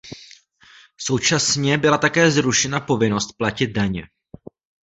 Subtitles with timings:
[0.99, 4.03] Současně byla také zrušena povinnost platit daně.